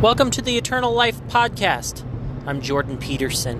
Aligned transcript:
Welcome 0.00 0.30
to 0.30 0.42
the 0.42 0.56
Eternal 0.56 0.92
Life 0.92 1.20
Podcast. 1.26 2.04
I'm 2.46 2.60
Jordan 2.60 2.98
Peterson. 2.98 3.58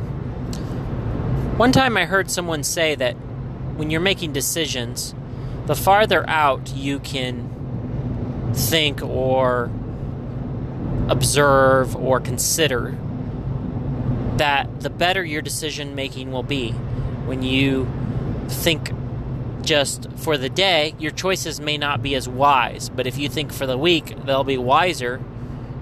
One 1.58 1.72
time 1.72 1.96
I 1.96 2.04
heard 2.04 2.30
someone 2.30 2.62
say 2.62 2.94
that 2.94 3.14
when 3.74 3.90
you're 3.90 4.00
making 4.00 4.34
decisions, 4.34 5.16
the 5.66 5.74
farther 5.74 6.24
out 6.30 6.72
you 6.72 7.00
can 7.00 8.52
think 8.54 9.02
or 9.02 9.68
observe 11.08 11.96
or 11.96 12.20
consider, 12.20 12.96
that 14.36 14.80
the 14.80 14.90
better 14.90 15.24
your 15.24 15.42
decision 15.42 15.96
making 15.96 16.30
will 16.30 16.44
be. 16.44 16.70
When 16.70 17.42
you 17.42 17.88
think 18.46 18.92
just 19.62 20.08
for 20.12 20.38
the 20.38 20.48
day, 20.48 20.94
your 21.00 21.10
choices 21.10 21.58
may 21.58 21.78
not 21.78 22.00
be 22.00 22.14
as 22.14 22.28
wise, 22.28 22.90
but 22.90 23.08
if 23.08 23.18
you 23.18 23.28
think 23.28 23.52
for 23.52 23.66
the 23.66 23.76
week, 23.76 24.14
they'll 24.24 24.44
be 24.44 24.56
wiser 24.56 25.20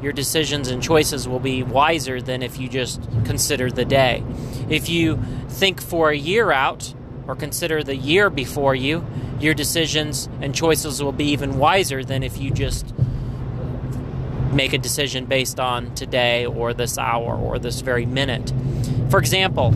your 0.03 0.13
decisions 0.13 0.69
and 0.69 0.83
choices 0.83 1.27
will 1.27 1.41
be 1.41 1.63
wiser 1.63 2.21
than 2.21 2.43
if 2.43 2.59
you 2.59 2.69
just 2.69 3.03
consider 3.25 3.71
the 3.71 3.85
day. 3.85 4.23
If 4.69 4.89
you 4.89 5.23
think 5.49 5.81
for 5.81 6.11
a 6.11 6.17
year 6.17 6.53
out 6.53 6.95
or 7.27 7.35
consider 7.35 7.83
the 7.83 7.97
year 7.97 8.31
before 8.31 8.75
you, 8.75 9.05
your 9.41 9.55
decisions 9.55 10.29
and 10.41 10.55
choices 10.55 11.03
will 11.03 11.13
be 11.13 11.27
even 11.27 11.59
wiser 11.59 12.05
than 12.05 12.23
if 12.23 12.39
you 12.39 12.51
just 12.51 12.95
make 14.53 14.73
a 14.73 14.79
decision 14.79 15.27
based 15.27 15.61
on 15.61 15.95
today 15.95 16.47
or 16.47 16.73
this 16.73 16.99
hour 16.99 17.37
or 17.37 17.59
this 17.59 17.81
very 17.81 18.07
minute. 18.07 18.53
For 19.11 19.19
example, 19.19 19.75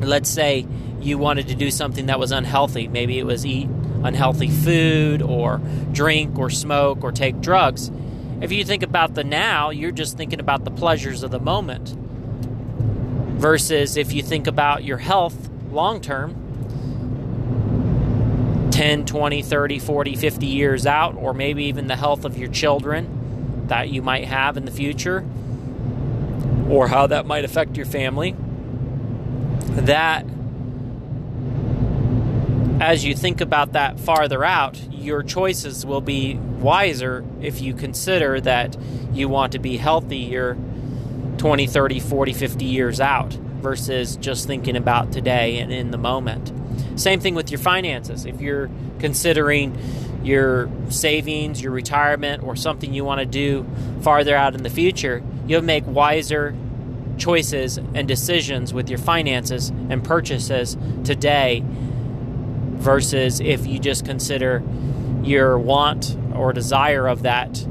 let's 0.00 0.28
say 0.28 0.66
you 1.00 1.18
wanted 1.18 1.48
to 1.48 1.54
do 1.54 1.70
something 1.70 2.06
that 2.06 2.18
was 2.18 2.32
unhealthy. 2.32 2.88
Maybe 2.88 3.18
it 3.18 3.26
was 3.26 3.46
eat 3.46 3.68
unhealthy 4.02 4.50
food 4.50 5.22
or 5.22 5.60
drink 5.92 6.38
or 6.38 6.50
smoke 6.50 7.02
or 7.02 7.12
take 7.12 7.40
drugs 7.40 7.90
if 8.40 8.52
you 8.52 8.64
think 8.64 8.82
about 8.82 9.14
the 9.14 9.24
now, 9.24 9.70
you're 9.70 9.92
just 9.92 10.16
thinking 10.16 10.40
about 10.40 10.64
the 10.64 10.70
pleasures 10.70 11.22
of 11.22 11.30
the 11.30 11.40
moment. 11.40 11.94
Versus 13.40 13.96
if 13.96 14.12
you 14.12 14.22
think 14.22 14.46
about 14.46 14.84
your 14.84 14.98
health 14.98 15.48
long 15.70 16.00
term, 16.00 16.42
10, 18.70 19.06
20, 19.06 19.42
30, 19.42 19.78
40, 19.78 20.16
50 20.16 20.46
years 20.46 20.86
out, 20.86 21.16
or 21.16 21.32
maybe 21.32 21.64
even 21.64 21.86
the 21.86 21.96
health 21.96 22.24
of 22.24 22.36
your 22.36 22.50
children 22.50 23.66
that 23.68 23.88
you 23.88 24.02
might 24.02 24.26
have 24.26 24.56
in 24.56 24.64
the 24.64 24.70
future, 24.70 25.24
or 26.68 26.88
how 26.88 27.06
that 27.06 27.26
might 27.26 27.44
affect 27.44 27.76
your 27.76 27.86
family, 27.86 28.36
that 29.60 30.26
as 32.80 33.04
you 33.04 33.14
think 33.14 33.40
about 33.40 33.72
that 33.72 33.98
farther 33.98 34.44
out, 34.44 34.78
your 34.90 35.22
choices 35.22 35.86
will 35.86 36.00
be 36.00 36.34
wiser 36.34 37.24
if 37.40 37.60
you 37.60 37.72
consider 37.72 38.40
that 38.40 38.76
you 39.12 39.28
want 39.28 39.52
to 39.52 39.58
be 39.58 39.78
healthier 39.78 40.56
20, 41.38 41.66
30, 41.66 42.00
40, 42.00 42.32
50 42.32 42.64
years 42.64 43.00
out 43.00 43.32
versus 43.32 44.16
just 44.16 44.46
thinking 44.46 44.76
about 44.76 45.10
today 45.10 45.58
and 45.58 45.72
in 45.72 45.90
the 45.90 45.98
moment. 45.98 46.52
Same 47.00 47.20
thing 47.20 47.34
with 47.34 47.50
your 47.50 47.58
finances. 47.58 48.26
If 48.26 48.40
you're 48.40 48.70
considering 48.98 49.78
your 50.22 50.68
savings, 50.90 51.62
your 51.62 51.72
retirement, 51.72 52.42
or 52.42 52.56
something 52.56 52.92
you 52.92 53.04
want 53.04 53.20
to 53.20 53.26
do 53.26 53.66
farther 54.02 54.36
out 54.36 54.54
in 54.54 54.62
the 54.62 54.70
future, 54.70 55.22
you'll 55.46 55.62
make 55.62 55.86
wiser 55.86 56.54
choices 57.16 57.78
and 57.78 58.06
decisions 58.06 58.74
with 58.74 58.90
your 58.90 58.98
finances 58.98 59.70
and 59.70 60.04
purchases 60.04 60.76
today 61.04 61.64
versus 62.76 63.40
if 63.40 63.66
you 63.66 63.78
just 63.78 64.04
consider 64.04 64.62
your 65.22 65.58
want 65.58 66.16
or 66.34 66.52
desire 66.52 67.06
of 67.08 67.22
that 67.22 67.66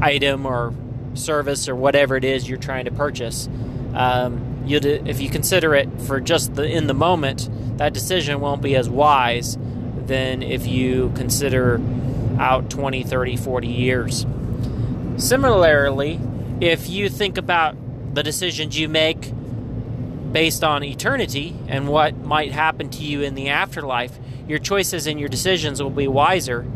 item 0.00 0.46
or 0.46 0.74
service 1.14 1.68
or 1.68 1.74
whatever 1.74 2.16
it 2.16 2.24
is 2.24 2.48
you're 2.48 2.58
trying 2.58 2.84
to 2.86 2.90
purchase. 2.90 3.48
Um, 3.94 4.62
you 4.64 4.78
if 4.78 5.20
you 5.20 5.28
consider 5.28 5.74
it 5.74 5.88
for 6.02 6.20
just 6.20 6.54
the 6.54 6.64
in 6.64 6.86
the 6.86 6.94
moment, 6.94 7.48
that 7.78 7.92
decision 7.92 8.40
won't 8.40 8.62
be 8.62 8.76
as 8.76 8.88
wise 8.88 9.58
than 10.06 10.42
if 10.42 10.66
you 10.66 11.12
consider 11.16 11.80
out 12.38 12.70
20, 12.70 13.02
30, 13.02 13.36
40 13.36 13.68
years. 13.68 14.26
Similarly, 15.16 16.20
if 16.60 16.88
you 16.88 17.08
think 17.08 17.36
about 17.36 17.76
the 18.14 18.22
decisions 18.22 18.78
you 18.78 18.88
make 18.88 19.32
based 20.32 20.62
on 20.62 20.84
eternity 20.84 21.56
and 21.68 21.88
what 21.88 22.16
might 22.18 22.52
happen 22.52 22.88
to 22.90 23.02
you 23.02 23.22
in 23.22 23.34
the 23.34 23.48
afterlife, 23.48 24.18
your 24.46 24.58
choices 24.58 25.06
and 25.06 25.18
your 25.18 25.28
decisions 25.28 25.82
will 25.82 25.90
be 25.90 26.08
wiser 26.08 26.66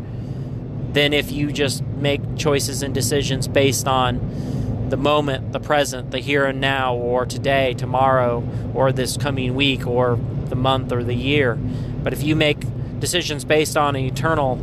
than 0.91 1.13
if 1.13 1.31
you 1.31 1.51
just 1.51 1.83
make 1.83 2.21
choices 2.37 2.81
and 2.81 2.93
decisions 2.93 3.47
based 3.47 3.87
on 3.87 4.87
the 4.89 4.97
moment, 4.97 5.51
the 5.51 5.59
present, 5.59 6.11
the 6.11 6.19
here 6.19 6.45
and 6.45 6.61
now, 6.61 6.95
or 6.95 7.25
today, 7.25 7.73
tomorrow, 7.73 8.47
or 8.73 8.91
this 8.91 9.17
coming 9.17 9.55
week, 9.55 9.87
or 9.87 10.19
the 10.45 10.55
month, 10.55 10.91
or 10.91 11.03
the 11.03 11.15
year. 11.15 11.55
But 11.55 12.13
if 12.13 12.23
you 12.23 12.35
make 12.35 12.63
decisions 12.99 13.43
based 13.43 13.75
on 13.75 13.95
an 13.95 14.03
eternal 14.05 14.57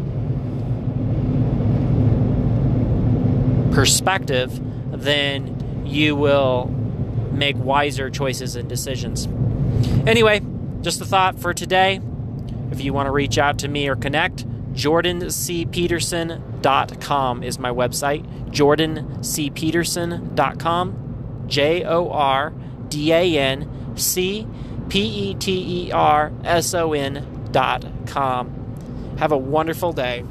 perspective, 3.75 4.59
then 4.93 5.85
you 5.87 6.15
will 6.15 6.71
make 7.33 7.57
wiser 7.57 8.11
choices 8.11 8.57
and 8.57 8.69
decisions. 8.69 9.27
Anyway, 10.07 10.41
just 10.83 11.01
a 11.01 11.05
thought 11.05 11.39
for 11.39 11.55
today. 11.55 12.01
If 12.71 12.81
you 12.81 12.93
want 12.93 13.07
to 13.07 13.13
reach 13.13 13.39
out 13.39 13.59
to 13.61 13.69
me 13.69 13.89
or 13.89 13.97
connect, 13.97 14.45
jordancpeterson.com 14.75 17.43
is 17.43 17.59
my 17.59 17.71
website. 17.71 18.27
jordancpeterson.com. 18.51 20.99
J 21.47 21.85
O 21.85 22.11
R 22.11 22.53
D 22.89 23.13
A 23.13 23.39
N 23.39 23.97
C 23.97 24.47
P 24.89 25.01
E 25.01 25.35
T 25.35 25.87
E 25.87 25.93
R 25.93 26.33
S 26.45 26.73
O 26.75 26.95
N 26.95 27.49
dot 27.53 27.85
com. 28.07 29.15
Have 29.19 29.33
a 29.33 29.39
wonderful 29.39 29.93
day. 29.93 30.25